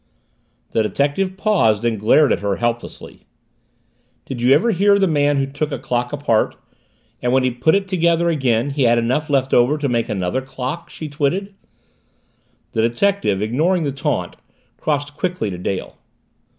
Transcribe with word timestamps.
The 0.71 0.81
detective 0.81 1.37
paused 1.37 1.85
and 1.85 1.99
glared 1.99 2.33
at 2.33 2.39
her 2.39 2.55
helplessly. 2.55 3.27
"Did 4.25 4.41
you 4.41 4.51
ever 4.51 4.71
hear 4.71 4.95
of 4.95 5.01
the 5.01 5.05
man 5.07 5.37
who 5.37 5.45
took 5.45 5.71
a 5.71 5.77
clock 5.77 6.11
apart 6.11 6.55
and 7.21 7.31
when 7.31 7.43
he 7.43 7.51
put 7.51 7.75
it 7.75 7.87
together 7.87 8.27
again, 8.27 8.71
he 8.71 8.81
had 8.85 8.97
enough 8.97 9.29
left 9.29 9.53
over 9.53 9.77
to 9.77 9.87
make 9.87 10.09
another 10.09 10.41
clock?" 10.41 10.89
she 10.89 11.07
twitted. 11.07 11.53
The 12.71 12.81
detective, 12.81 13.43
ignoring 13.43 13.83
the 13.83 13.91
taunt, 13.91 14.37
crossed 14.75 15.13
quickly 15.15 15.51
to 15.51 15.59
Dale. 15.59 15.99